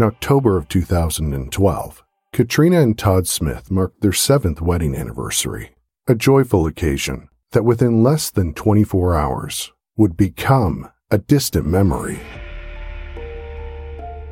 [0.00, 5.72] In October of 2012, Katrina and Todd Smith marked their seventh wedding anniversary,
[6.08, 12.18] a joyful occasion that within less than 24 hours would become a distant memory.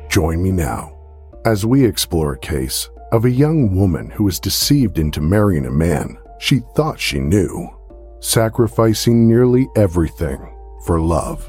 [0.09, 0.97] Join me now
[1.45, 5.71] as we explore a case of a young woman who was deceived into marrying a
[5.71, 7.69] man she thought she knew,
[8.21, 10.51] sacrificing nearly everything
[10.87, 11.47] for love.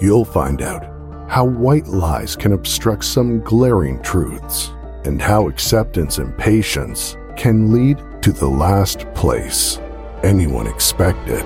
[0.00, 0.97] You'll find out
[1.28, 4.72] how white lies can obstruct some glaring truths,
[5.04, 9.78] and how acceptance and patience can lead to the last place
[10.22, 11.44] anyone expected.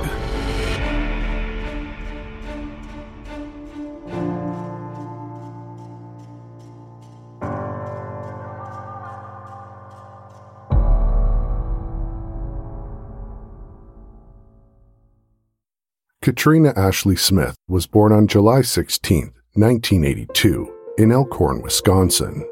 [16.23, 22.43] Katrina Ashley Smith was born on July 16, 1982, in Elkhorn, Wisconsin,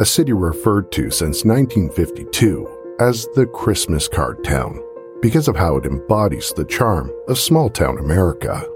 [0.00, 4.82] a city referred to since 1952 as the Christmas card town
[5.22, 8.66] because of how it embodies the charm of small town America.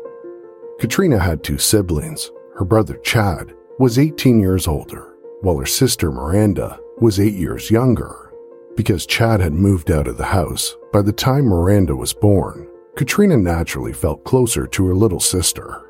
[0.78, 2.30] Katrina had two siblings.
[2.56, 8.32] Her brother Chad was 18 years older, while her sister Miranda was 8 years younger.
[8.76, 13.36] Because Chad had moved out of the house by the time Miranda was born, Katrina
[13.36, 15.83] naturally felt closer to her little sister.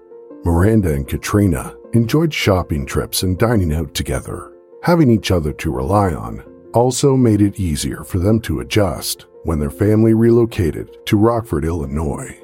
[0.45, 4.53] Miranda and Katrina enjoyed shopping trips and dining out together.
[4.83, 9.59] Having each other to rely on also made it easier for them to adjust when
[9.59, 12.39] their family relocated to Rockford, Illinois.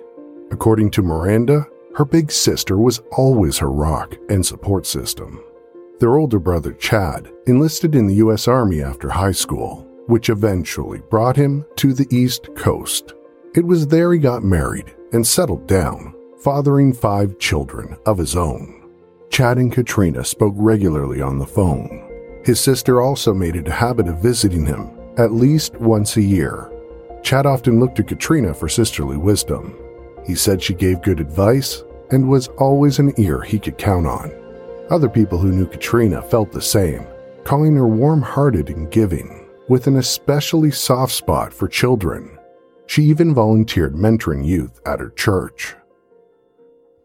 [0.51, 5.45] According to Miranda, her big sister was always her rock and support system.
[5.99, 8.49] Their older brother, Chad, enlisted in the U.S.
[8.49, 13.13] Army after high school, which eventually brought him to the East Coast.
[13.55, 18.89] It was there he got married and settled down fathering five children of his own.
[19.31, 22.07] Chad and Katrina spoke regularly on the phone.
[22.45, 26.71] His sister also made it a habit of visiting him at least once a year.
[27.23, 29.77] Chad often looked to Katrina for sisterly wisdom.
[30.27, 34.33] He said she gave good advice and was always an ear he could count on.
[34.91, 37.07] Other people who knew Katrina felt the same,
[37.45, 42.39] calling her warm hearted and giving, with an especially soft spot for children.
[42.87, 45.77] She even volunteered mentoring youth at her church.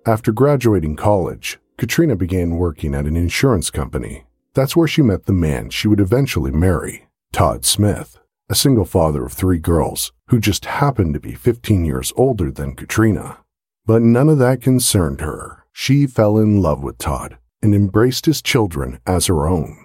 [0.08, 4.26] After graduating college, Katrina began working at an insurance company.
[4.54, 9.26] That's where she met the man she would eventually marry, Todd Smith, a single father
[9.26, 13.40] of three girls who just happened to be 15 years older than Katrina.
[13.88, 15.64] But none of that concerned her.
[15.74, 19.76] She fell in love with Todd and embraced his children as her own.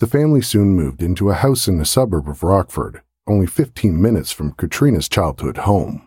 [0.00, 4.32] The family soon moved into a house in a suburb of Rockford, only 15 minutes
[4.32, 6.05] from Katrina's childhood home.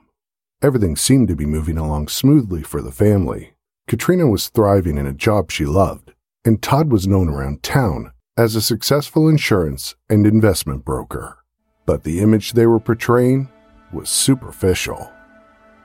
[0.62, 3.54] Everything seemed to be moving along smoothly for the family.
[3.88, 6.12] Katrina was thriving in a job she loved,
[6.44, 11.38] and Todd was known around town as a successful insurance and investment broker.
[11.86, 13.48] But the image they were portraying
[13.94, 15.10] was superficial.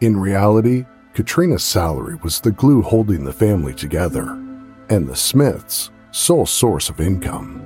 [0.00, 4.30] In reality, Katrina's salary was the glue holding the family together,
[4.90, 7.62] and the Smiths' sole source of income.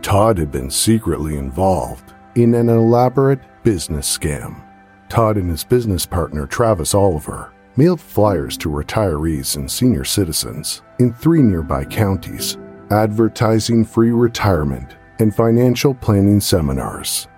[0.00, 4.62] Todd had been secretly involved in an elaborate business scam
[5.08, 11.12] Todd and his business partner, Travis Oliver, mailed flyers to retirees and senior citizens in
[11.12, 12.56] three nearby counties,
[12.90, 17.28] advertising free retirement and financial planning seminars.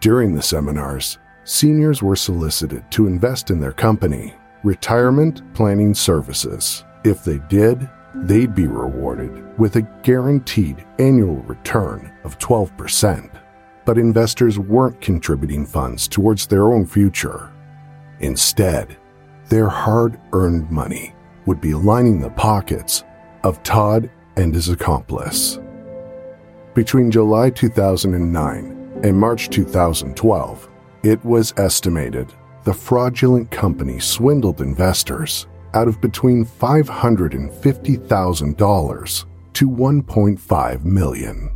[0.00, 6.84] During the seminars, seniors were solicited to invest in their company, Retirement Planning Services.
[7.04, 13.33] If they did, they'd be rewarded with a guaranteed annual return of 12%
[13.84, 17.52] but investors weren't contributing funds towards their own future.
[18.20, 18.96] Instead,
[19.48, 21.12] their hard earned money
[21.46, 23.04] would be lining the pockets
[23.42, 25.58] of Todd and his accomplice.
[26.74, 30.70] Between July 2009 and March 2012,
[31.02, 32.32] it was estimated
[32.64, 41.53] the fraudulent company swindled investors out of between $550,000 to 1.5 million.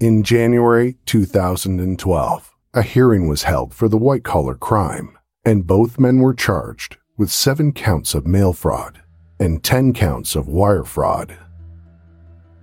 [0.00, 6.20] In January 2012, a hearing was held for the white collar crime, and both men
[6.20, 9.02] were charged with seven counts of mail fraud
[9.38, 11.36] and 10 counts of wire fraud.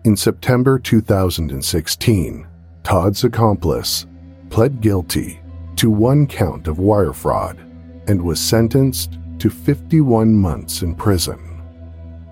[0.04, 2.48] In September 2016,
[2.82, 4.08] Todd's accomplice
[4.50, 5.40] pled guilty
[5.76, 7.60] to one count of wire fraud
[8.08, 11.62] and was sentenced to 51 months in prison.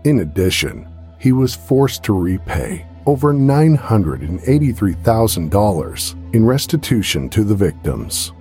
[0.03, 8.31] In addition, he was forced to repay over $983,000 in restitution to the victims.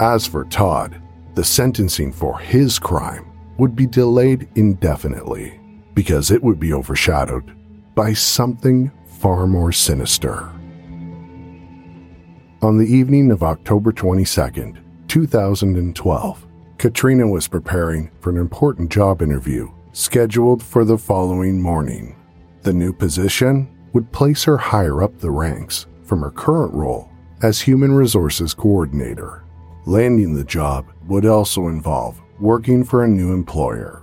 [0.00, 1.00] As for Todd,
[1.34, 5.60] the sentencing for his crime would be delayed indefinitely
[5.94, 7.52] because it would be overshadowed
[7.94, 10.52] by something far more sinister.
[12.62, 14.78] On the evening of October 22nd,
[15.08, 16.46] 2012,
[16.78, 22.14] Katrina was preparing for an important job interview scheduled for the following morning.
[22.66, 27.08] The new position would place her higher up the ranks from her current role
[27.40, 29.44] as Human Resources Coordinator.
[29.84, 34.02] Landing the job would also involve working for a new employer.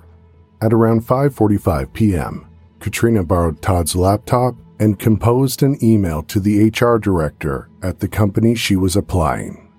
[0.62, 2.48] At around 5:45 p.m.,
[2.80, 8.56] Katrina borrowed Todd's laptop and composed an email to the HR director at the company
[8.56, 9.74] she was applying.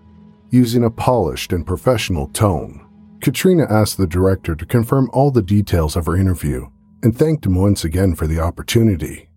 [0.51, 2.87] Using a polished and professional tone,
[3.23, 6.69] Katrina asked the director to confirm all the details of her interview
[7.05, 9.29] and thanked him once again for the opportunity.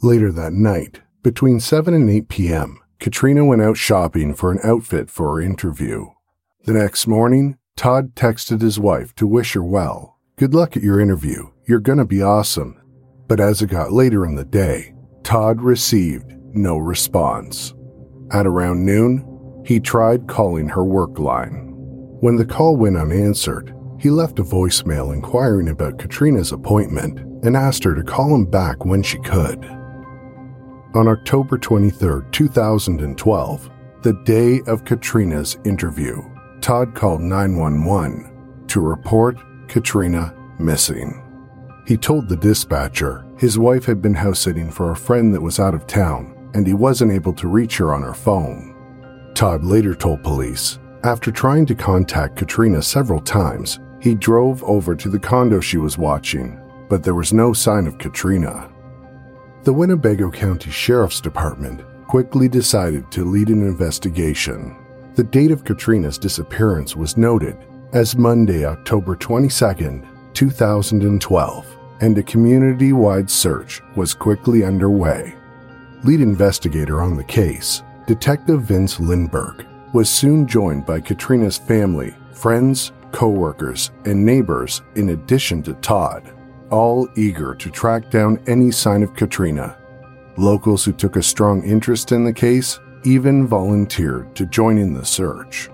[0.00, 5.10] Later that night, between 7 and 8 p.m., Katrina went out shopping for an outfit
[5.10, 6.06] for her interview.
[6.64, 10.18] The next morning, Todd texted his wife to wish her well.
[10.36, 11.50] Good luck at your interview.
[11.66, 12.80] You're gonna be awesome.
[13.26, 14.94] But as it got later in the day,
[15.24, 17.74] Todd received no response.
[18.30, 21.72] At around noon, he tried calling her work line.
[22.20, 27.84] When the call went unanswered, he left a voicemail inquiring about Katrina's appointment and asked
[27.84, 29.64] her to call him back when she could.
[30.94, 33.70] On October 23, 2012,
[34.02, 36.22] the day of Katrina's interview,
[36.60, 39.36] Todd called 911 to report
[39.68, 41.22] Katrina missing.
[41.86, 45.60] He told the dispatcher his wife had been house sitting for a friend that was
[45.60, 48.74] out of town and he wasn't able to reach her on her phone.
[49.34, 55.08] Todd later told police after trying to contact Katrina several times, he drove over to
[55.08, 58.70] the condo she was watching, but there was no sign of Katrina.
[59.64, 64.76] The Winnebago County Sheriff's Department quickly decided to lead an investigation.
[65.16, 67.56] The date of Katrina's disappearance was noted
[67.92, 70.02] as Monday, October 22,
[70.34, 75.34] 2012, and a community wide search was quickly underway.
[76.04, 82.92] Lead investigator on the case, Detective Vince Lindberg, was soon joined by Katrina's family, friends,
[83.16, 86.22] co-workers, and neighbors in addition to Todd,
[86.70, 89.78] all eager to track down any sign of Katrina.
[90.36, 95.04] Locals who took a strong interest in the case even volunteered to join in the
[95.04, 95.70] search.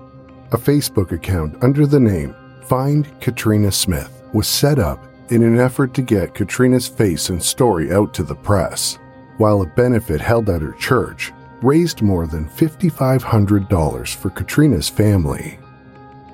[0.52, 2.36] A Facebook account under the name
[2.68, 7.92] Find Katrina Smith was set up in an effort to get Katrina's face and story
[7.92, 9.00] out to the press,
[9.38, 15.58] while a benefit held at her church raised more than $5,500 for Katrina's family.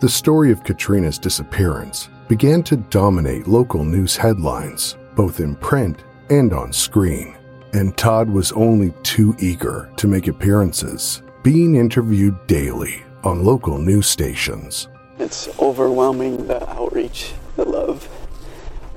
[0.00, 6.52] The story of Katrina's disappearance began to dominate local news headlines, both in print and
[6.52, 7.36] on screen,
[7.72, 14.06] and Todd was only too eager to make appearances, being interviewed daily on local news
[14.06, 14.86] stations.
[15.18, 18.08] It's overwhelming the outreach, the love,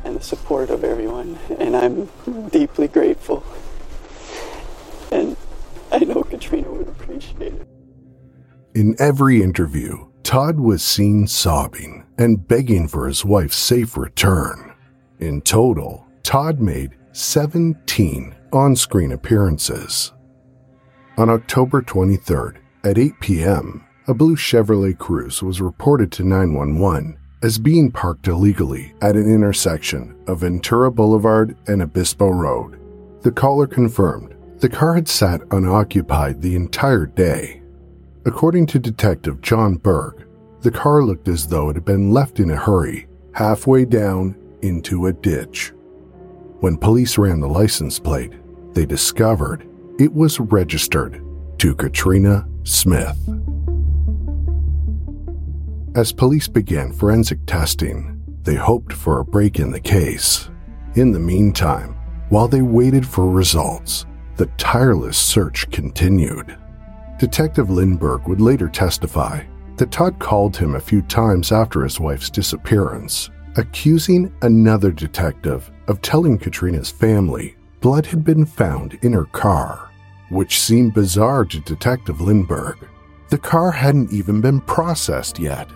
[0.03, 2.09] and the support of everyone, and I'm
[2.49, 3.43] deeply grateful.
[5.11, 5.35] And
[5.91, 7.67] I know Katrina would appreciate it.
[8.75, 14.73] In every interview, Todd was seen sobbing and begging for his wife's safe return.
[15.19, 20.13] In total, Todd made 17 on screen appearances.
[21.17, 27.57] On October 23rd at 8 p.m., a blue Chevrolet Cruze was reported to 911 as
[27.57, 32.79] being parked illegally at an intersection of Ventura Boulevard and Obispo Road.
[33.21, 37.60] The caller confirmed the car had sat unoccupied the entire day.
[38.23, 40.27] According to Detective John Berg,
[40.61, 45.07] the car looked as though it had been left in a hurry, halfway down into
[45.07, 45.73] a ditch.
[46.59, 48.33] When police ran the license plate,
[48.73, 51.23] they discovered it was registered
[51.57, 53.17] to Katrina Smith.
[55.95, 60.49] As police began forensic testing, they hoped for a break in the case.
[60.93, 61.95] In the meantime,
[62.29, 66.55] while they waited for results, the tireless search continued.
[67.21, 69.43] Detective Lindberg would later testify
[69.77, 76.01] that Todd called him a few times after his wife's disappearance, accusing another detective of
[76.01, 79.91] telling Katrina's family blood had been found in her car,
[80.29, 82.87] which seemed bizarre to Detective Lindberg.
[83.29, 85.69] The car hadn't even been processed yet.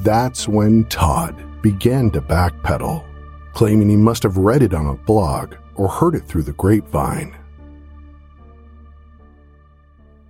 [0.00, 3.04] That's when Todd began to backpedal,
[3.52, 7.36] claiming he must have read it on a blog or heard it through the grapevine.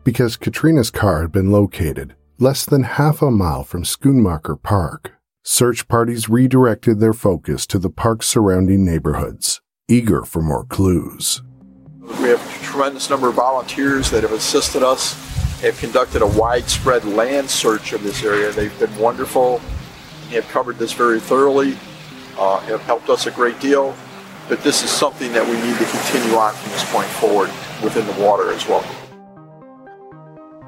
[0.04, 5.12] Because Katrina's car had been located less than half a mile from Schoonmaker Park,
[5.44, 11.40] search parties redirected their focus to the park's surrounding neighborhoods, eager for more clues.
[12.21, 15.14] We have a tremendous number of volunteers that have assisted us,
[15.61, 18.50] have conducted a widespread land search of this area.
[18.50, 19.61] They've been wonderful,
[20.28, 21.76] They have covered this very thoroughly,
[22.37, 23.94] uh, have helped us a great deal.
[24.49, 27.50] But this is something that we need to continue on from this point forward
[27.85, 28.85] within the water as well.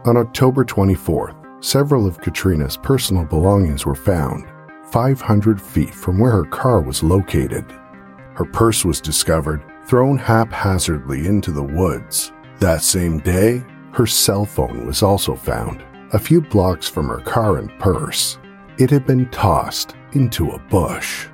[0.07, 4.45] On October 24th, several of Katrina's personal belongings were found
[4.91, 7.65] 500 feet from where her car was located.
[8.35, 12.33] Her purse was discovered, thrown haphazardly into the woods.
[12.59, 15.83] That same day, her cell phone was also found,
[16.13, 18.39] a few blocks from her car and purse.
[18.77, 21.29] It had been tossed into a bush.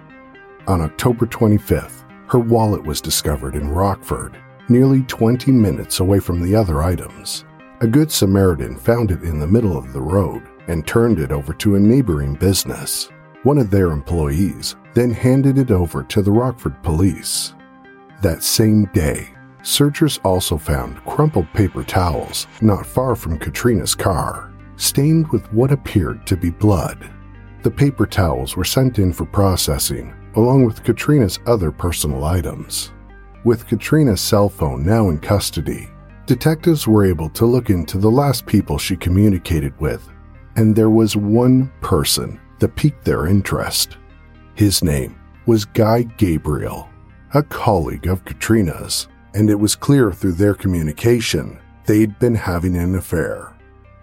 [0.68, 6.54] On October 25th, her wallet was discovered in Rockford, nearly 20 minutes away from the
[6.54, 7.44] other items.
[7.82, 11.54] A Good Samaritan found it in the middle of the road and turned it over
[11.54, 13.08] to a neighboring business.
[13.42, 17.54] One of their employees then handed it over to the Rockford police.
[18.20, 19.30] That same day,
[19.62, 26.26] searchers also found crumpled paper towels not far from Katrina's car, stained with what appeared
[26.26, 27.10] to be blood.
[27.62, 32.92] The paper towels were sent in for processing, along with Katrina's other personal items.
[33.42, 35.88] With Katrina's cell phone now in custody,
[36.30, 40.08] detectives were able to look into the last people she communicated with,
[40.54, 43.96] and there was one person that piqued their interest.
[44.54, 46.88] His name was Guy Gabriel,
[47.34, 52.94] a colleague of Katrina's, and it was clear through their communication they'd been having an
[52.94, 53.52] affair.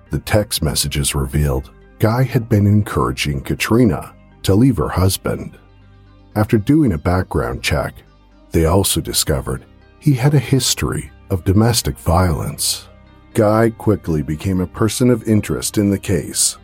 [0.09, 5.57] The text messages revealed Guy had been encouraging Katrina to leave her husband.
[6.35, 7.93] After doing a background check,
[8.51, 9.63] they also discovered
[10.01, 12.87] he had a history of domestic violence.
[13.33, 16.57] Guy quickly became a person of interest in the case.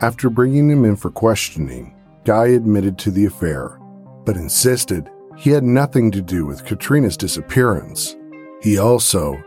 [0.00, 1.94] After bringing him in for questioning,
[2.24, 3.78] Guy admitted to the affair,
[4.24, 8.16] but insisted he had nothing to do with Katrina's disappearance.
[8.62, 9.42] He also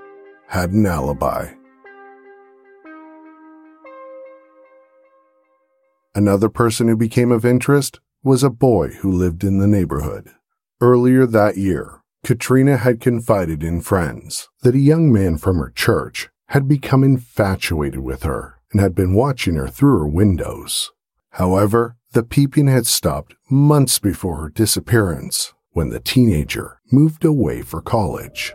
[0.48, 1.54] had an alibi.
[6.16, 10.32] Another person who became of interest was a boy who lived in the neighborhood.
[10.82, 16.30] Earlier that year, Katrina had confided in friends that a young man from her church
[16.50, 20.92] had become infatuated with her and had been watching her through her windows.
[21.32, 27.82] However, the peeping had stopped months before her disappearance when the teenager moved away for
[27.82, 28.54] college.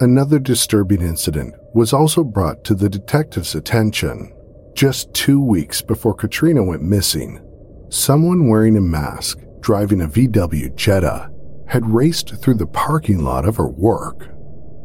[0.00, 4.34] Another disturbing incident was also brought to the detective's attention.
[4.74, 7.40] Just two weeks before Katrina went missing,
[7.88, 11.29] someone wearing a mask driving a VW Jetta
[11.70, 14.28] had raced through the parking lot of her work.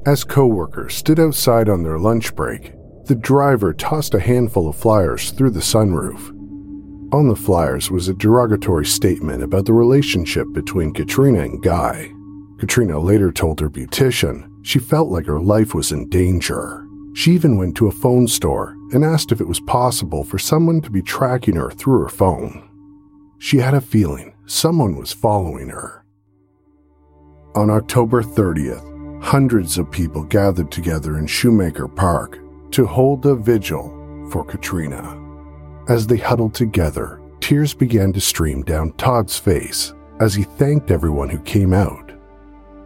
[0.05, 2.73] As coworkers stood outside on their lunch break,
[3.05, 6.29] the driver tossed a handful of flyers through the sunroof.
[7.11, 12.11] On the flyers was a derogatory statement about the relationship between Katrina and Guy.
[12.59, 16.85] Katrina later told her beautician she felt like her life was in danger.
[17.15, 20.81] She even went to a phone store and asked if it was possible for someone
[20.81, 22.69] to be tracking her through her phone.
[23.39, 26.04] She had a feeling someone was following her.
[27.55, 32.39] On October 30th, hundreds of people gathered together in Shoemaker Park
[32.71, 35.17] to hold a vigil for Katrina.
[35.87, 41.29] As they huddled together, tears began to stream down Todd's face as he thanked everyone
[41.29, 42.11] who came out.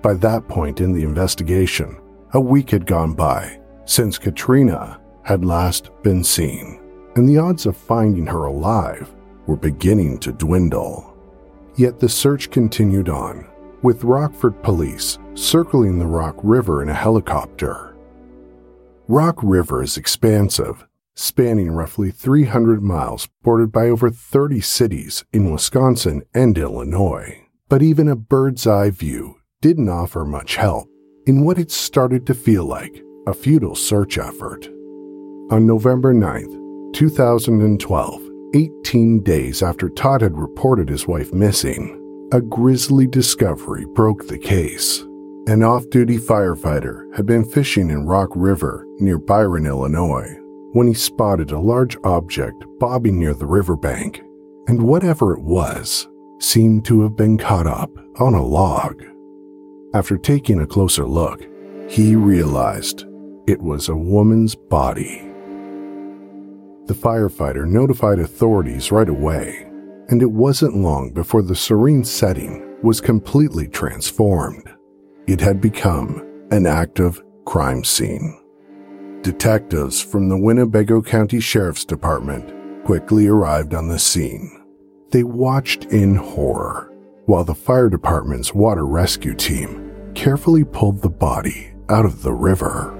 [0.03, 1.99] By that point in the investigation,
[2.33, 6.79] a week had gone by since Katrina had last been seen,
[7.15, 9.11] and the odds of finding her alive
[9.47, 11.17] were beginning to dwindle.
[11.75, 13.49] Yet the search continued on
[13.81, 17.95] with Rockford police circling the Rock River in a helicopter.
[19.07, 26.24] Rock River is expansive, spanning roughly 300 miles, bordered by over 30 cities in Wisconsin
[26.33, 27.45] and Illinois.
[27.69, 30.88] But even a bird's eye view didn't offer much help
[31.25, 34.67] in what had started to feel like a futile search effort.
[35.51, 38.21] On November 9th, 2012,
[38.55, 41.99] 18 days after Todd had reported his wife missing,
[42.31, 45.01] a grisly discovery broke the case.
[45.48, 50.38] An off duty firefighter had been fishing in Rock River near Byron, Illinois,
[50.74, 54.21] when he spotted a large object bobbing near the riverbank,
[54.67, 56.07] and whatever it was
[56.39, 59.03] seemed to have been caught up on a log.
[59.95, 61.43] After taking a closer look,
[61.89, 63.05] he realized
[63.48, 65.24] it was a woman's body.
[66.86, 69.68] The firefighter notified authorities right away,
[70.10, 74.68] and it wasn't long before the serene setting was completely transformed.
[75.28, 78.36] It had become an active crime scene.
[79.22, 84.63] Detectives from the Winnebago County Sheriff's Department quickly arrived on the scene.
[85.12, 86.92] They watched in horror
[87.25, 92.96] while the fire department's water rescue team carefully pulled the body out of the river.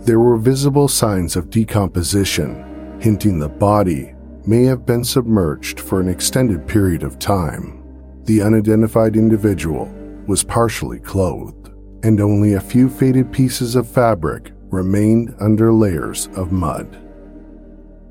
[0.00, 4.13] There were visible signs of decomposition, hinting the body
[4.46, 7.82] may have been submerged for an extended period of time.
[8.24, 9.86] The unidentified individual
[10.26, 11.70] was partially clothed,
[12.02, 17.00] and only a few faded pieces of fabric remained under layers of mud.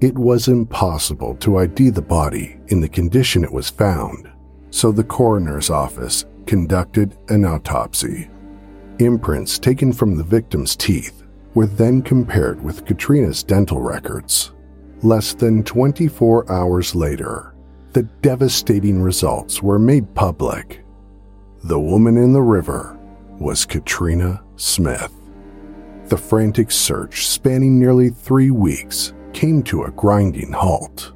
[0.01, 4.29] It was impossible to ID the body in the condition it was found,
[4.69, 8.29] so the coroner's office conducted an autopsy.
[8.99, 11.23] Imprints taken from the victim's teeth
[11.53, 14.51] were then compared with Katrina's dental records.
[15.03, 17.53] Less than 24 hours later,
[17.91, 20.85] the devastating results were made public.
[21.65, 22.97] The woman in the river
[23.37, 25.11] was Katrina Smith.
[26.05, 31.11] The frantic search, spanning nearly three weeks, came to a grinding halt.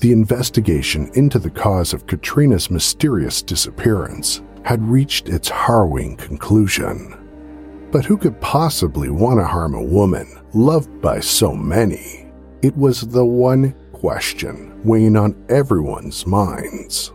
[0.00, 7.14] The investigation into the cause of Katrina's mysterious disappearance had reached its harrowing conclusion.
[7.92, 12.27] But who could possibly want to harm a woman loved by so many?
[12.60, 17.12] It was the one question weighing on everyone's minds.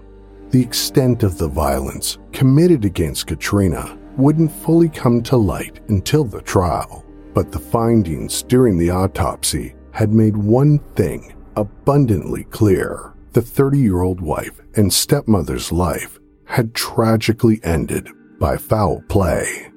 [0.51, 6.41] The extent of the violence committed against Katrina wouldn't fully come to light until the
[6.41, 13.13] trial, but the findings during the autopsy had made one thing abundantly clear.
[13.33, 18.07] The 30 year old wife and stepmother's life had tragically ended
[18.39, 19.71] by foul play.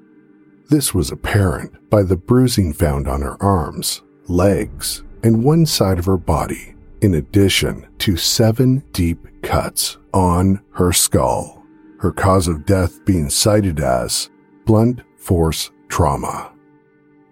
[0.69, 6.05] This was apparent by the bruising found on her arms, legs, and one side of
[6.07, 11.57] her body, in addition to seven deep cuts on her skull
[11.99, 14.31] her cause of death being cited as
[14.65, 16.53] blunt force trauma.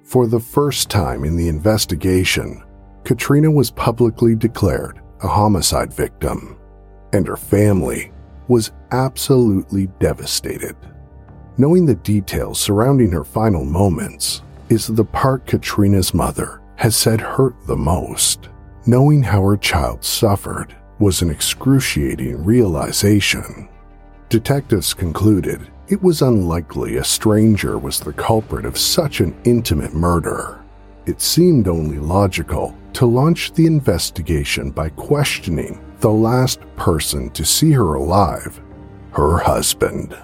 [0.03, 2.63] For the first time in the investigation,
[3.05, 6.57] Katrina was publicly declared a homicide victim,
[7.13, 8.13] and her family
[8.49, 10.77] was absolutely devastated.
[11.57, 17.55] Knowing the details surrounding her final moments is the part Katrina's mother has said hurt
[17.67, 18.49] the most.
[18.87, 23.69] Knowing how her child suffered was an excruciating realization.
[24.29, 30.65] Detectives concluded it was unlikely a stranger was the culprit of such an intimate murder.
[31.07, 37.73] It seemed only logical to launch the investigation by questioning the last person to see
[37.73, 38.61] her alive,
[39.13, 40.17] her husband.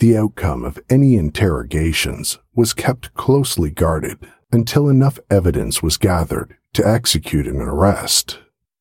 [0.00, 4.16] The outcome of any interrogations was kept closely guarded
[4.50, 8.38] until enough evidence was gathered to execute an arrest.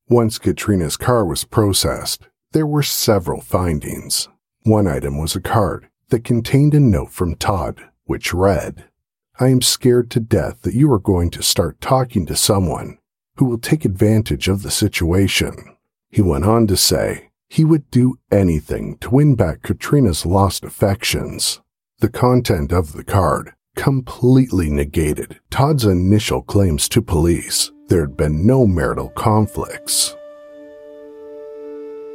[0.08, 4.29] Once Katrina's car was processed, there were several findings.
[4.63, 8.86] One item was a card that contained a note from Todd, which read,
[9.41, 12.97] I am scared to death that you are going to start talking to someone
[13.36, 15.75] who will take advantage of the situation.
[16.10, 21.62] He went on to say he would do anything to win back Katrina's lost affections.
[21.99, 28.45] The content of the card completely negated Todd's initial claims to police there had been
[28.45, 30.15] no marital conflicts.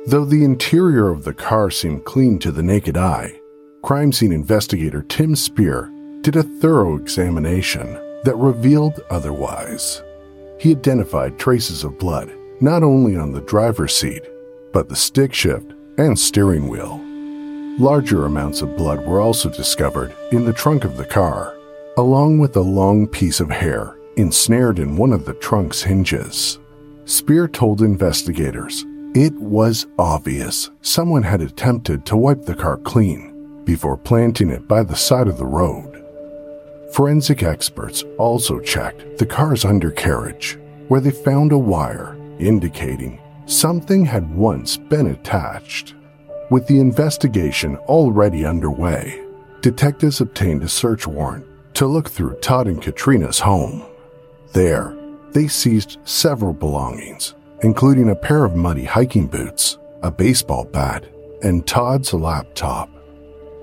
[0.06, 3.40] Though the interior of the car seemed clean to the naked eye,
[3.82, 10.02] crime scene investigator Tim Spear did a thorough examination that revealed otherwise.
[10.60, 14.22] He identified traces of blood not only on the driver's seat,
[14.74, 17.00] but the stick shift and steering wheel.
[17.78, 21.56] Larger amounts of blood were also discovered in the trunk of the car,
[21.96, 26.58] along with a long piece of hair ensnared in one of the trunk's hinges.
[27.04, 28.84] Spear told investigators
[29.14, 34.82] it was obvious someone had attempted to wipe the car clean before planting it by
[34.82, 36.04] the side of the road.
[36.92, 40.58] Forensic experts also checked the car's undercarriage,
[40.88, 45.94] where they found a wire indicating something had once been attached.
[46.50, 49.22] With the investigation already underway,
[49.61, 53.83] detectives obtained a search warrant to look through Todd and Katrina's home.
[54.52, 54.96] There,
[55.33, 61.04] they seized several belongings, including a pair of muddy hiking boots, a baseball bat,
[61.42, 62.88] and Todd's laptop.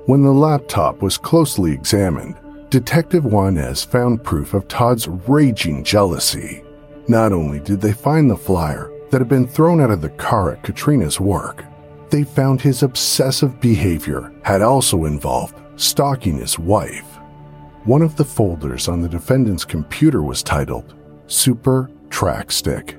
[0.06, 2.36] When the laptop was closely examined,
[2.70, 6.64] Detective Juanez found proof of Todd's raging jealousy.
[7.08, 10.52] Not only did they find the flyer that had been thrown out of the car
[10.52, 11.64] at Katrina's work,
[12.10, 17.06] they found his obsessive behavior had also involved stalking his wife.
[17.86, 20.96] One of the folders on the defendant's computer was titled
[21.28, 22.98] Super track stick.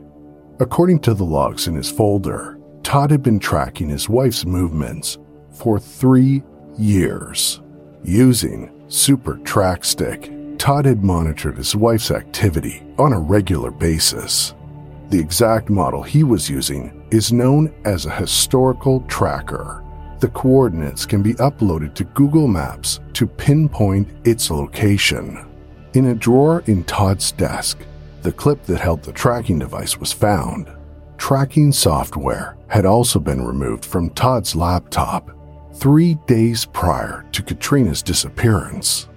[0.61, 5.19] According to the logs in his folder, Todd had been tracking his wife's movements
[5.51, 6.43] for three
[6.79, 7.61] years.
[8.03, 14.55] Using Super Track Stick, Todd had monitored his wife's activity on a regular basis.
[15.13, 19.85] The exact model he was using is known as a historical tracker.
[20.21, 25.47] The coordinates can be uploaded to Google Maps to pinpoint its location.
[25.93, 27.79] In a drawer in Todd's desk,
[28.23, 30.73] the clip that held the tracking device was found.
[31.19, 35.31] Tracking software had also been removed from Todd's laptop
[35.75, 39.11] three days prior to Katrina's disappearance.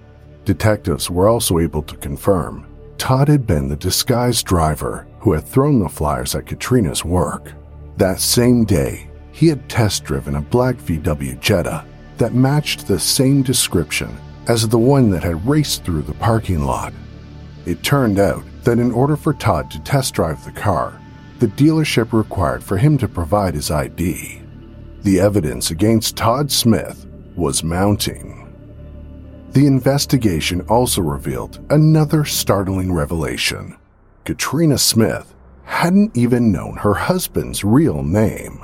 [0.44, 2.65] Detectives were also able to confirm
[2.98, 7.52] Todd had been the disguised driver who had thrown the flyers at Katrina's work.
[7.96, 11.84] That same day, he had test driven a black VW Jetta
[12.18, 14.16] that matched the same description
[14.48, 16.92] as the one that had raced through the parking lot.
[17.66, 21.00] It turned out that in order for Todd to test drive the car,
[21.38, 24.40] the dealership required for him to provide his ID.
[25.02, 28.45] The evidence against Todd Smith was mounting.
[29.56, 33.74] The investigation also revealed another startling revelation.
[34.26, 38.62] Katrina Smith hadn't even known her husband's real name.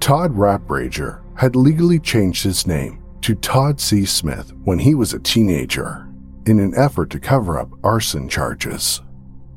[0.00, 4.04] Todd Raprager had legally changed his name to Todd C.
[4.04, 6.08] Smith when he was a teenager
[6.44, 9.00] in an effort to cover up arson charges.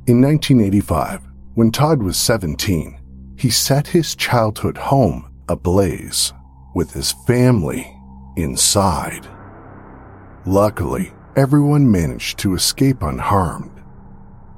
[0.05, 1.21] In 1985,
[1.55, 3.01] when Todd was 17,
[3.39, 6.31] he set his childhood home ablaze
[6.75, 7.91] with his family
[8.37, 9.27] inside.
[10.47, 13.81] Luckily, everyone managed to escape unharmed.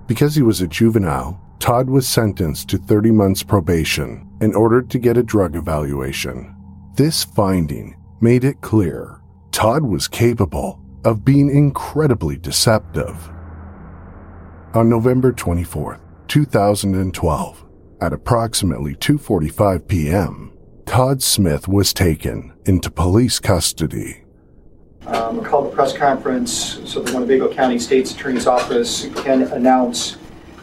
[0.06, 5.00] Because he was a juvenile, Todd was sentenced to 30 months probation and ordered to
[5.00, 6.54] get a drug evaluation.
[6.96, 9.22] This finding made it clear
[9.52, 13.32] Todd was capable of being incredibly deceptive.
[14.74, 17.66] On November 24th, 2012,
[18.02, 20.52] at approximately 2:45 p.m.,
[20.86, 24.27] Todd Smith was taken into police custody.
[25.06, 30.18] Um, called a press conference so the Winnebago County State's Attorney's Office can announce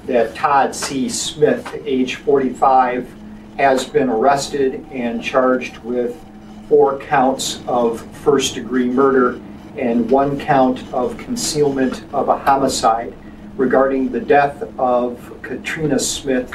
[0.06, 1.08] that Todd C.
[1.08, 3.08] Smith, age 45,
[3.56, 6.22] has been arrested and charged with
[6.68, 9.40] four counts of first degree murder
[9.78, 13.14] and one count of concealment of a homicide
[13.56, 16.54] regarding the death of Katrina Smith,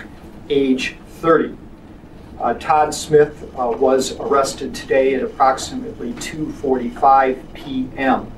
[0.49, 1.57] age 30.
[2.39, 8.31] Uh, Todd Smith uh, was arrested today at approximately 2:45 p.m.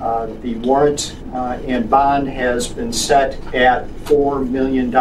[0.00, 4.94] Uh, the warrant uh, and bond has been set at $4 million.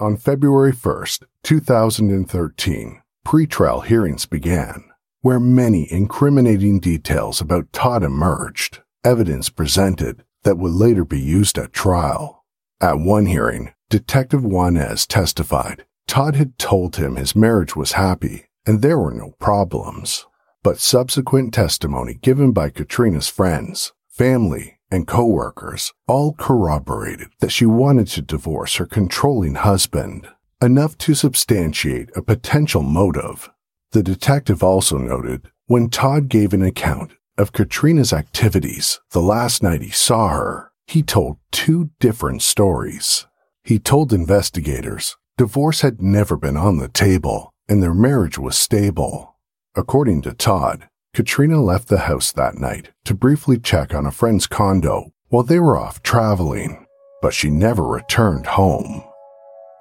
[0.00, 4.84] On February 1st, 2013, pretrial hearings began,
[5.22, 11.72] where many incriminating details about Todd emerged, evidence presented that would later be used at
[11.72, 12.44] trial.
[12.80, 18.80] At one hearing, Detective Juanez testified Todd had told him his marriage was happy and
[18.82, 20.26] there were no problems.
[20.62, 28.06] But subsequent testimony given by Katrina's friends, family, and coworkers all corroborated that she wanted
[28.08, 30.28] to divorce her controlling husband,
[30.62, 33.50] enough to substantiate a potential motive.
[33.92, 39.82] The detective also noted when Todd gave an account of Katrina's activities the last night
[39.82, 43.26] he saw her, he told two different stories.
[43.64, 49.36] He told investigators divorce had never been on the table and their marriage was stable.
[49.74, 54.46] According to Todd, Katrina left the house that night to briefly check on a friend's
[54.46, 56.86] condo while they were off traveling,
[57.20, 59.02] but she never returned home.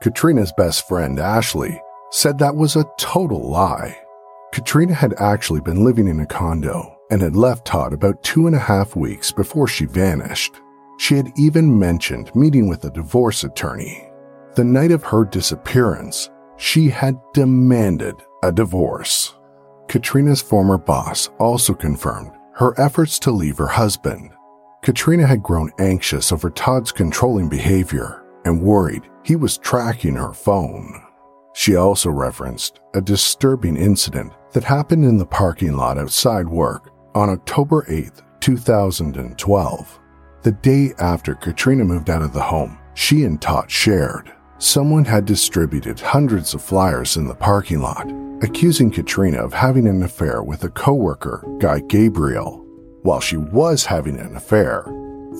[0.01, 3.97] Katrina's best friend, Ashley, said that was a total lie.
[4.51, 8.55] Katrina had actually been living in a condo and had left Todd about two and
[8.55, 10.59] a half weeks before she vanished.
[10.97, 14.09] She had even mentioned meeting with a divorce attorney.
[14.55, 19.35] The night of her disappearance, she had demanded a divorce.
[19.87, 24.31] Katrina's former boss also confirmed her efforts to leave her husband.
[24.81, 30.99] Katrina had grown anxious over Todd's controlling behavior and worried he was tracking her phone.
[31.53, 37.29] She also referenced a disturbing incident that happened in the parking lot outside work on
[37.29, 39.99] October 8, 2012.
[40.41, 45.25] The day after Katrina moved out of the home she and Todd shared, someone had
[45.25, 48.11] distributed hundreds of flyers in the parking lot,
[48.43, 52.65] accusing Katrina of having an affair with a coworker, Guy Gabriel.
[53.01, 54.85] While she was having an affair,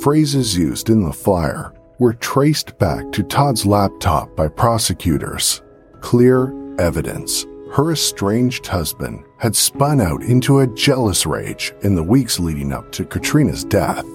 [0.02, 5.62] phrases used in the flyer were traced back to Todd's laptop by prosecutors.
[6.02, 12.40] Clear evidence her estranged husband had spun out into a jealous rage in the weeks
[12.40, 14.06] leading up to Katrina's death.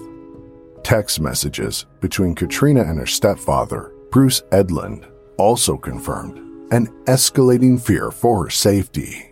[0.81, 6.37] Text messages between Katrina and her stepfather, Bruce Edlund, also confirmed
[6.71, 9.29] an escalating fear for her safety.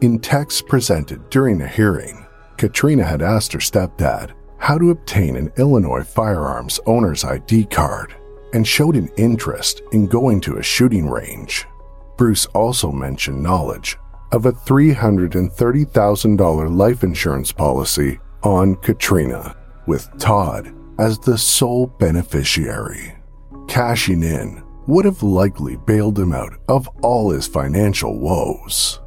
[0.00, 5.52] In texts presented during a hearing, Katrina had asked her stepdad how to obtain an
[5.56, 8.16] Illinois firearms owner's ID card
[8.52, 11.64] and showed an interest in going to a shooting range.
[12.18, 13.96] Bruce also mentioned knowledge
[14.32, 23.14] of a $330,000 life insurance policy on Katrina, with Todd as the sole beneficiary.
[23.68, 29.00] Cashing in would have likely bailed him out of all his financial woes.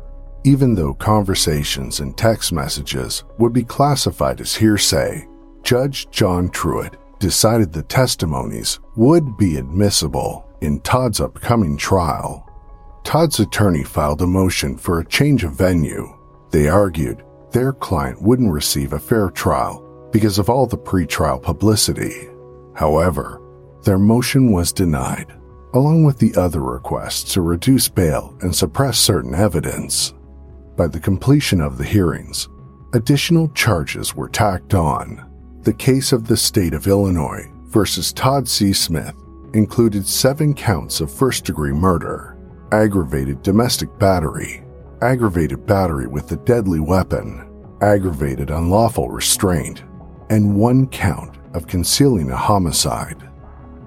[0.43, 5.27] Even though conversations and text messages would be classified as hearsay,
[5.63, 12.47] Judge John Truitt decided the testimonies would be admissible in Todd's upcoming trial.
[13.03, 16.17] Todd's attorney filed a motion for a change of venue.
[16.51, 22.29] They argued their client wouldn't receive a fair trial because of all the pretrial publicity.
[22.75, 23.41] However,
[23.83, 25.33] their motion was denied,
[25.73, 30.13] along with the other requests to reduce bail and suppress certain evidence.
[30.77, 32.47] By the completion of the hearings,
[32.93, 35.27] additional charges were tacked on.
[35.63, 38.73] The case of the state of Illinois versus Todd C.
[38.73, 39.15] Smith
[39.53, 42.30] included seven counts of first degree murder,
[42.71, 44.63] aggravated domestic battery,
[45.01, 47.45] aggravated battery with a deadly weapon,
[47.81, 49.83] aggravated unlawful restraint,
[50.29, 53.29] and one count of concealing a homicide.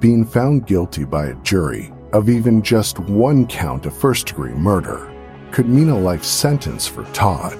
[0.00, 5.10] Being found guilty by a jury of even just one count of first degree murder
[5.50, 7.58] could mean a life sentence for Todd.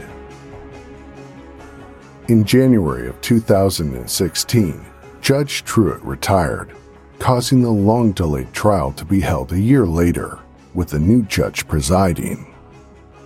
[2.28, 4.84] In January of 2016,
[5.22, 6.74] Judge Truitt retired,
[7.18, 10.43] causing the long delayed trial to be held a year later
[10.74, 12.54] with a new judge presiding.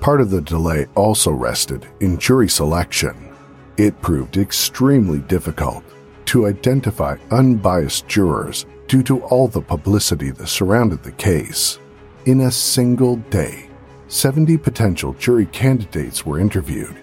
[0.00, 3.34] Part of the delay also rested in jury selection.
[3.76, 5.82] It proved extremely difficult
[6.26, 11.78] to identify unbiased jurors due to all the publicity that surrounded the case.
[12.26, 13.68] In a single day,
[14.08, 16.96] 70 potential jury candidates were interviewed.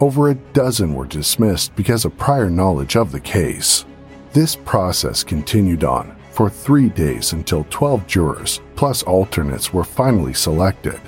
[0.00, 3.84] Over a dozen were dismissed because of prior knowledge of the case.
[4.32, 11.00] This process continued on for three days until 12 jurors plus alternates were finally selected.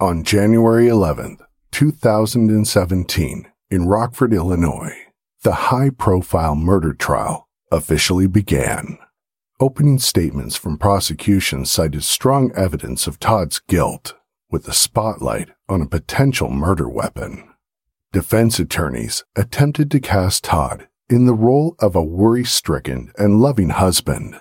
[0.00, 1.36] On January 11,
[1.72, 4.96] 2017, in Rockford, Illinois,
[5.42, 8.96] the high profile murder trial officially began.
[9.60, 14.14] Opening statements from prosecution cited strong evidence of Todd's guilt,
[14.50, 17.46] with the spotlight on a potential murder weapon.
[18.10, 23.70] Defense attorneys attempted to cast Todd in the role of a worry stricken and loving
[23.70, 24.40] husband,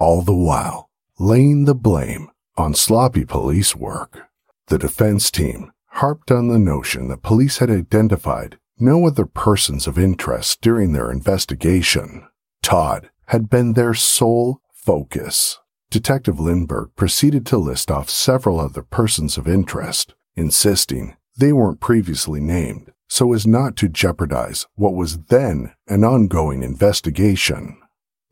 [0.00, 4.28] all the while laying the blame on sloppy police work.
[4.68, 9.98] The defense team harped on the notion that police had identified no other persons of
[9.98, 12.26] interest during their investigation.
[12.62, 15.58] Todd had been their sole focus.
[15.90, 22.40] Detective Lindberg proceeded to list off several other persons of interest, insisting they weren't previously
[22.40, 27.76] named so as not to jeopardize what was then an ongoing investigation.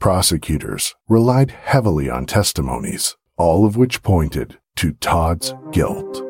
[0.00, 6.22] Prosecutors relied heavily on testimonies, all of which pointed to Todd's guilt.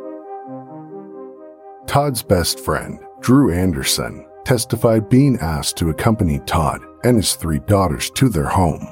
[1.86, 8.10] Todd's best friend, Drew Anderson, testified being asked to accompany Todd and his three daughters
[8.10, 8.86] to their home.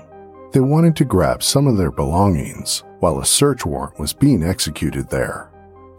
[0.52, 5.08] They wanted to grab some of their belongings while a search warrant was being executed
[5.08, 5.51] there.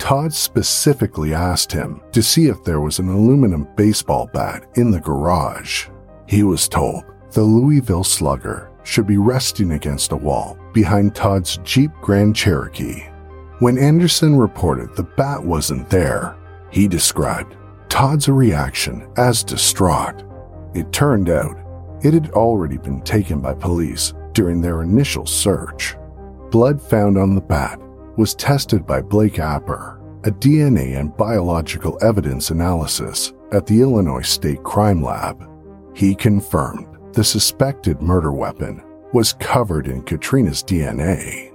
[0.04, 5.00] Todd specifically asked him to see if there was an aluminum baseball bat in the
[5.00, 5.88] garage.
[6.28, 11.90] He was told the Louisville Slugger should be resting against a wall behind Todd's Jeep
[12.02, 13.06] Grand Cherokee.
[13.60, 16.36] When Anderson reported the bat wasn't there,
[16.70, 17.56] he described
[17.88, 20.26] Todd's reaction as distraught.
[20.76, 21.58] It turned out
[22.04, 25.96] it had already been taken by police during their initial search.
[26.52, 27.80] Blood found on the bat
[28.18, 34.64] was tested by Blake Apper, a DNA and biological evidence analysis at the Illinois State
[34.64, 35.48] Crime Lab.
[35.96, 41.54] He confirmed the suspected murder weapon was covered in Katrina's DNA.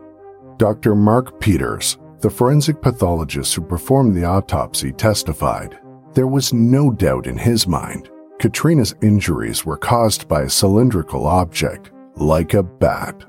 [0.58, 0.94] Dr.
[0.94, 5.78] Mark Peters, the forensic pathologist who performed the autopsy, testified
[6.14, 11.90] there was no doubt in his mind Katrina's injuries were caused by a cylindrical object
[12.16, 13.24] like a bat.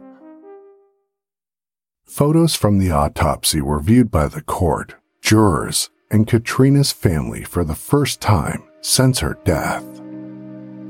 [2.09, 7.75] Photos from the autopsy were viewed by the court, jurors, and Katrina's family for the
[7.75, 9.83] first time since her death.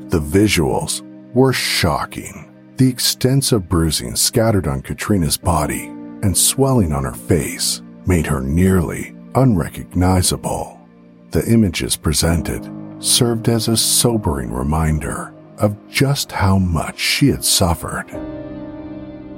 [0.08, 1.02] The visuals
[1.34, 2.50] were shocking.
[2.78, 5.88] The extensive bruising scattered on Katrina's body
[6.24, 10.80] and swelling on her face made her nearly unrecognizable.
[11.32, 12.72] The images presented
[13.04, 18.39] served as a sobering reminder of just how much she had suffered.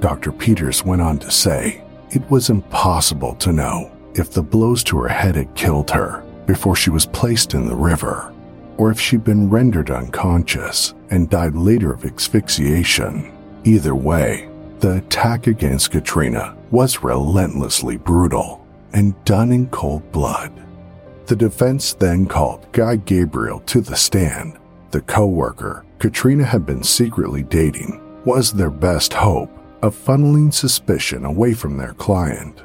[0.02, 0.32] Dr.
[0.32, 5.08] Peters went on to say it was impossible to know if the blows to her
[5.08, 8.34] head had killed her before she was placed in the river,
[8.78, 13.32] or if she'd been rendered unconscious and died later of asphyxiation.
[13.62, 14.48] Either way,
[14.80, 20.52] the attack against Katrina was relentlessly brutal and done in cold blood.
[21.26, 24.58] The defense then called Guy Gabriel to the stand.
[24.90, 31.52] The co-worker Katrina had been secretly dating was their best hope of funneling suspicion away
[31.52, 32.62] from their client.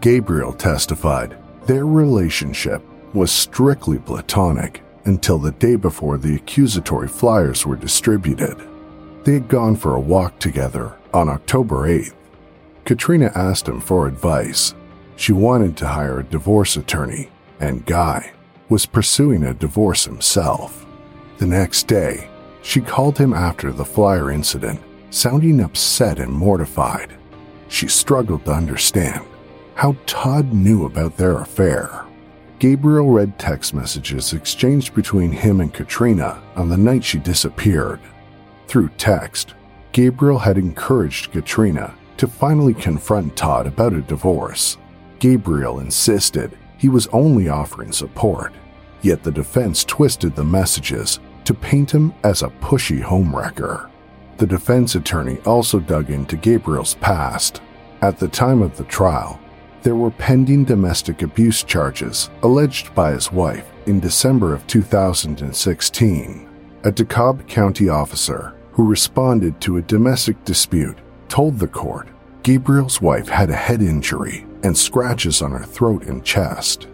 [0.00, 2.82] Gabriel testified their relationship
[3.14, 8.56] was strictly platonic until the day before the accusatory flyers were distributed.
[9.24, 12.14] They had gone for a walk together on October 8th.
[12.84, 14.74] Katrina asked him for advice.
[15.16, 18.32] She wanted to hire a divorce attorney, and Guy
[18.68, 20.86] was pursuing a divorce himself.
[21.38, 22.28] The next day,
[22.62, 27.14] she called him after the flyer incident, sounding upset and mortified.
[27.68, 29.24] She struggled to understand
[29.74, 32.04] how Todd knew about their affair.
[32.58, 38.00] Gabriel read text messages exchanged between him and Katrina on the night she disappeared.
[38.66, 39.54] Through text,
[39.92, 44.78] Gabriel had encouraged Katrina to finally confront Todd about a divorce.
[45.18, 48.54] Gabriel insisted he was only offering support,
[49.02, 53.90] yet the defense twisted the messages to paint him as a pushy homewrecker.
[54.38, 57.62] The defense attorney also dug into Gabriel's past.
[58.02, 59.40] At the time of the trial,
[59.82, 66.48] there were pending domestic abuse charges alleged by his wife in December of 2016.
[66.84, 72.08] A DeKalb County officer who responded to a domestic dispute told the court
[72.42, 76.88] Gabriel's wife had a head injury and scratches on her throat and chest.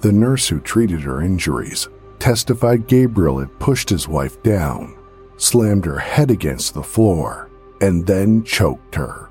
[0.00, 4.97] The nurse who treated her injuries testified Gabriel had pushed his wife down,
[5.38, 7.48] slammed her head against the floor,
[7.80, 9.30] and then choked her.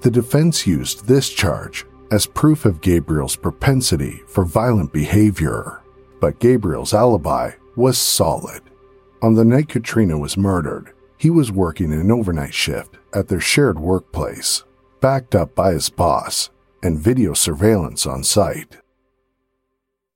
[0.00, 5.82] The defense used this charge as proof of Gabriel's propensity for violent behavior,
[6.20, 8.62] but Gabriel's alibi was solid.
[9.20, 13.78] On the night Katrina was murdered, he was working an overnight shift at their shared
[13.78, 14.64] workplace,
[15.00, 16.50] backed up by his boss
[16.82, 18.78] and video surveillance on site.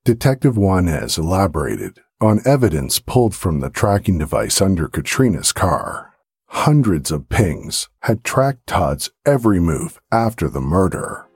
[0.04, 6.12] Detective Juanez elaborated on evidence pulled from the tracking device under Katrina's car.
[6.46, 11.26] Hundreds of pings had tracked Todd's every move after the murder.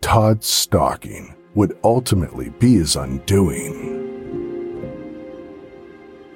[0.00, 4.00] Todd's stalking would ultimately be his undoing.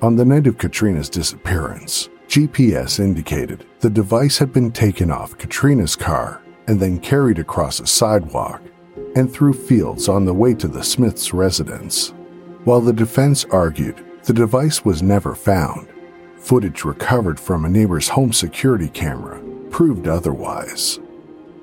[0.02, 5.96] On the night of Katrina's disappearance, GPS indicated the device had been taken off Katrina's
[5.96, 8.60] car and then carried across a sidewalk
[9.14, 12.12] and through fields on the way to the Smiths' residence.
[12.66, 15.86] While the defense argued the device was never found,
[16.36, 20.98] footage recovered from a neighbor's home security camera proved otherwise.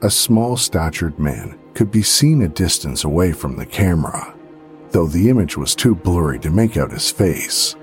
[0.01, 4.33] A small statured man could be seen a distance away from the camera,
[4.91, 7.75] though the image was too blurry to make out his face.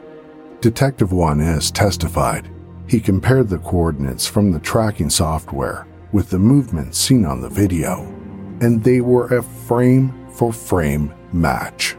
[0.63, 2.51] Detective Juanez testified
[2.89, 8.01] he compared the coordinates from the tracking software with the movements seen on the video,
[8.63, 11.97] and they were a frame for frame match.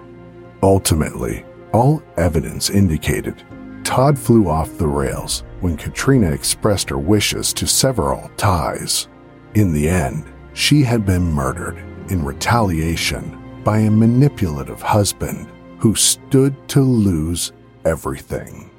[0.64, 1.44] Ultimately,
[1.74, 3.44] all evidence indicated
[3.84, 9.08] Todd flew off the rails when Katrina expressed her wishes to sever all ties.
[9.56, 11.78] In the end, she had been murdered
[12.10, 17.54] in retaliation by a manipulative husband who stood to lose
[17.86, 18.70] everything.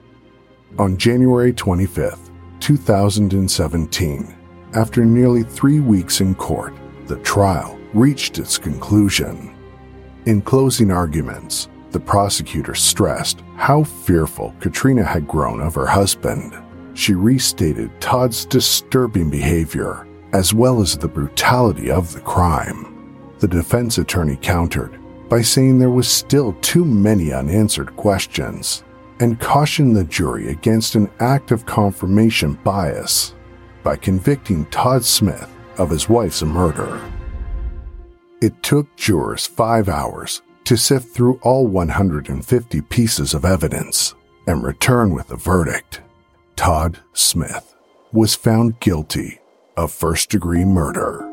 [0.78, 4.34] On January 25th, 2017,
[4.74, 6.74] after nearly three weeks in court,
[7.06, 9.54] the trial reached its conclusion.
[10.26, 16.55] In closing arguments, the prosecutor stressed how fearful Katrina had grown of her husband.
[16.94, 22.88] She restated Todd's disturbing behavior as well as the brutality of the crime.
[23.38, 28.85] The defense attorney countered by saying there was still too many unanswered questions
[29.21, 33.35] and cautioned the jury against an act of confirmation bias
[33.83, 35.48] by convicting Todd Smith
[35.79, 37.00] of his wife's murder.
[38.40, 44.15] It took jurors five hours to sift through all 150 pieces of evidence
[44.46, 46.00] and return with a verdict.
[46.56, 47.75] Todd Smith
[48.13, 49.40] was found guilty
[49.77, 51.29] of first degree murder.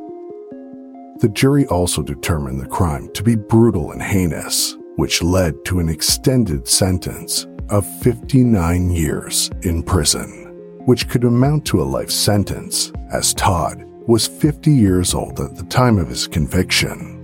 [1.19, 5.89] The jury also determined the crime to be brutal and heinous, which led to an
[5.89, 10.47] extended sentence of 59 years in prison,
[10.85, 15.65] which could amount to a life sentence, as Todd was 50 years old at the
[15.65, 17.18] time of his conviction.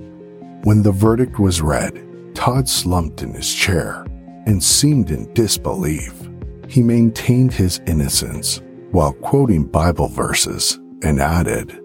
[0.66, 2.04] When the verdict was read,
[2.34, 4.04] Todd slumped in his chair
[4.48, 6.28] and seemed in disbelief.
[6.68, 11.80] He maintained his innocence while quoting Bible verses and added,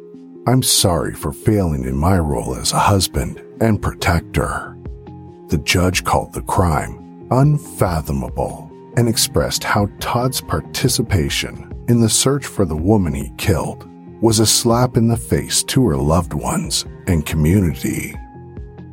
[0.47, 4.75] I'm sorry for failing in my role as a husband and protector.
[5.49, 12.65] The judge called the crime unfathomable and expressed how Todd's participation in the search for
[12.65, 13.87] the woman he killed
[14.23, 18.15] was a slap in the face to her loved ones and community.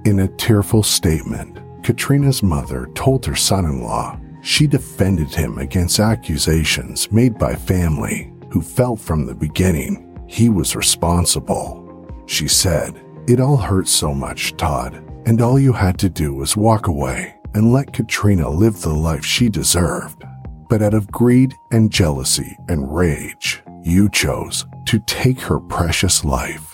[0.07, 5.99] In a tearful statement, Katrina's mother told her son in law she defended him against
[5.99, 12.07] accusations made by family who felt from the beginning he was responsible.
[12.25, 16.55] She said, It all hurt so much, Todd, and all you had to do was
[16.55, 20.23] walk away and let Katrina live the life she deserved.
[20.69, 26.66] But out of greed and jealousy and rage, you chose to take her precious life.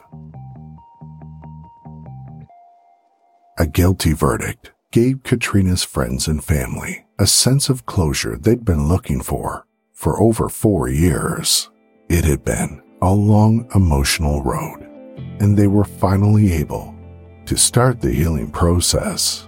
[3.59, 9.21] A guilty verdict gave Katrina's friends and family a sense of closure they'd been looking
[9.21, 11.69] for for over four years.
[12.09, 14.81] It had been a long emotional road,
[15.39, 16.95] and they were finally able
[17.45, 19.47] to start the healing process.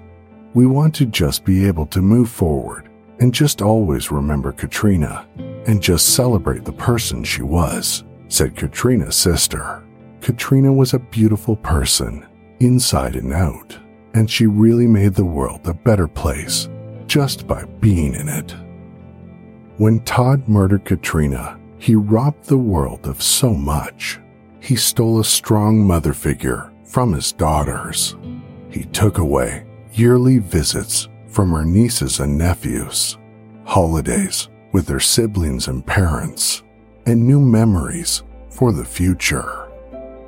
[0.54, 2.88] We want to just be able to move forward
[3.20, 5.28] and just always remember Katrina
[5.66, 9.84] and just celebrate the person she was, said Katrina's sister.
[10.22, 12.28] Katrina was a beautiful person,
[12.60, 13.80] inside and out,
[14.16, 16.70] and she really made the world a better place
[17.06, 18.56] just by being in it.
[19.78, 24.20] When Todd murdered Katrina, he robbed the world of so much.
[24.62, 28.16] He stole a strong mother figure from his daughters.
[28.70, 33.18] He took away yearly visits from her nieces and nephews,
[33.66, 36.64] holidays with their siblings and parents,
[37.06, 39.68] and new memories for the future.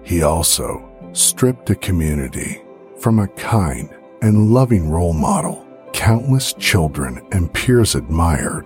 [0.04, 0.84] He also
[1.14, 2.62] stripped a community
[3.00, 3.90] from a kind
[4.22, 8.66] and loving role model countless children and peers admired.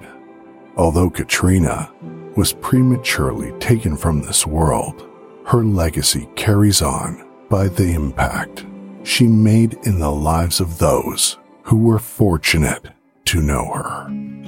[0.76, 1.90] Although Katrina
[2.36, 5.08] was prematurely taken from this world,
[5.46, 8.66] her legacy carries on by the impact
[9.04, 12.90] she made in the lives of those who were fortunate
[13.26, 14.41] to know her.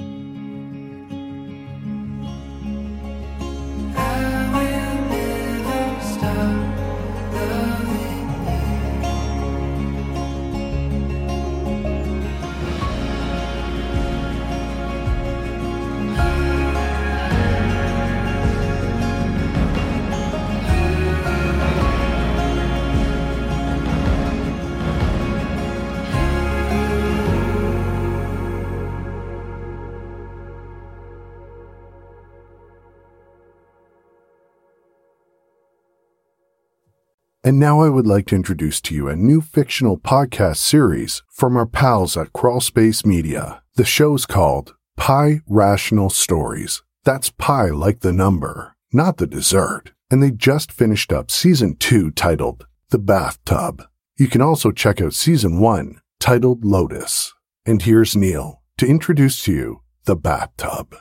[37.54, 41.56] And now I would like to introduce to you a new fictional podcast series from
[41.56, 43.62] our pals at Crawlspace Media.
[43.76, 46.82] The show's called Pi Rational Stories.
[47.04, 49.92] That's pi like the number, not the dessert.
[50.10, 53.84] And they just finished up season two titled The Bathtub.
[54.16, 57.34] You can also check out season one titled Lotus.
[57.64, 60.96] And here's Neil to introduce to you The Bathtub.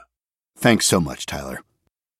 [0.55, 1.61] Thanks so much, Tyler.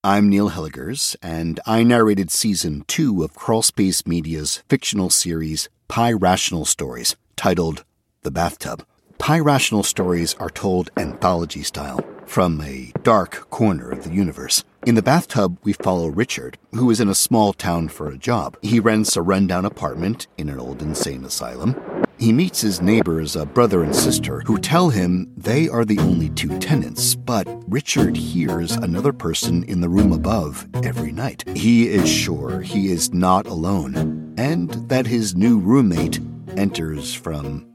[0.05, 6.65] I'm Neil Hilligers, and I narrated season two of Crawlspace Media's fictional series Pi Rational
[6.65, 7.85] Stories, titled
[8.23, 8.85] The Bathtub.
[9.17, 14.65] Pi Rational Stories are told anthology style, from a dark corner of the universe.
[14.85, 18.57] In the bathtub, we follow Richard, who is in a small town for a job.
[18.61, 21.79] He rents a rundown apartment in an old insane asylum.
[22.17, 26.29] He meets his neighbors, a brother and sister, who tell him they are the only
[26.29, 31.43] two tenants, but Richard hears another person in the room above every night.
[31.49, 36.21] He is sure he is not alone, and that his new roommate
[36.55, 37.67] enters from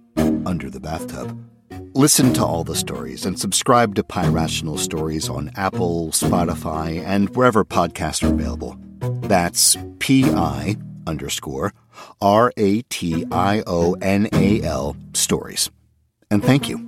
[0.46, 1.38] under the bathtub.
[1.94, 7.34] Listen to all the stories and subscribe to Pi Rational Stories on Apple, Spotify, and
[7.36, 8.76] wherever podcasts are available.
[9.22, 10.76] That's P I
[11.08, 11.72] underscore
[12.20, 15.70] R A T I O N A L stories.
[16.30, 16.84] And thank you.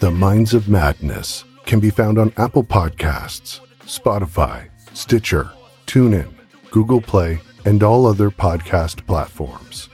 [0.00, 5.50] The Minds of Madness can be found on Apple Podcasts, Spotify, Stitcher,
[5.86, 6.32] TuneIn,
[6.70, 9.89] Google Play, and all other podcast platforms.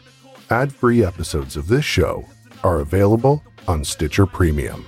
[0.50, 2.24] Ad free episodes of this show
[2.62, 4.86] are available on Stitcher Premium.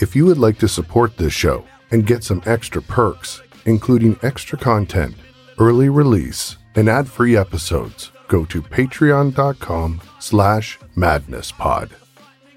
[0.00, 4.58] If you would like to support this show and get some extra perks, including extra
[4.58, 5.14] content,
[5.58, 11.92] early release, and ad-free episodes, go to patreon.com slash madnesspod.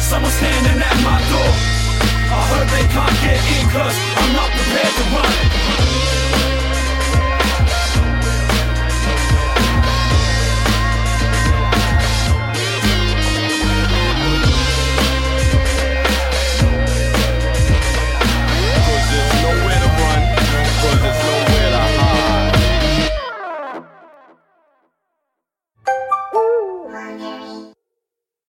[0.00, 1.52] Someone standing at my door.
[2.32, 6.47] I hope they can't get in cause I'm not prepared to run.